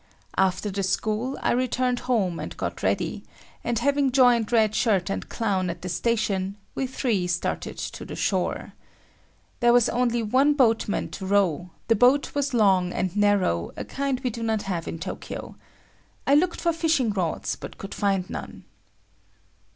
After 0.39 0.71
the 0.71 0.81
school, 0.81 1.37
I 1.43 1.51
returned 1.51 1.99
home 2.09 2.39
and 2.39 2.57
got 2.57 2.81
ready, 2.81 3.23
and 3.63 3.77
having 3.77 4.11
joined 4.11 4.51
Red 4.51 4.73
Shirt 4.73 5.11
and 5.11 5.29
Clown 5.29 5.69
at 5.69 5.83
the 5.83 5.89
station, 5.89 6.57
we 6.73 6.87
three 6.87 7.27
started 7.27 7.77
to 7.77 8.03
the 8.03 8.15
shore. 8.15 8.73
There 9.59 9.71
was 9.73 9.89
only 9.89 10.23
one 10.23 10.55
boatman 10.55 11.09
to 11.09 11.27
row; 11.27 11.69
the 11.87 11.95
boat 11.95 12.33
was 12.33 12.51
long 12.51 12.91
and 12.91 13.15
narrow, 13.15 13.69
a 13.77 13.85
kind 13.85 14.19
we 14.21 14.31
do 14.31 14.41
not 14.41 14.63
have 14.63 14.87
in 14.87 14.97
Tokyo. 14.97 15.55
I 16.25 16.33
looked 16.33 16.59
for 16.61 16.73
fishing 16.73 17.11
rods 17.11 17.55
but 17.55 17.77
could 17.77 17.93
find 17.93 18.27
none. 18.27 18.63